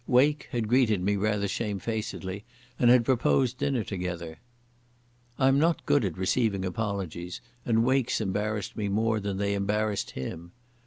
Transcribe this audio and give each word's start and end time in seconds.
Wake 0.07 0.47
had 0.49 0.67
greeted 0.67 0.99
me 0.99 1.15
rather 1.15 1.47
shamefacedly 1.47 2.43
and 2.79 2.89
had 2.89 3.05
proposed 3.05 3.59
dinner 3.59 3.83
together. 3.83 4.39
I 5.37 5.47
am 5.47 5.59
not 5.59 5.85
good 5.85 6.03
at 6.03 6.17
receiving 6.17 6.65
apologies, 6.65 7.39
and 7.67 7.83
Wake's 7.83 8.19
embarrassed 8.19 8.75
me 8.75 8.89
more 8.89 9.19
than 9.19 9.37
they 9.37 9.53
embarrassed 9.53 10.09
him. 10.17 10.53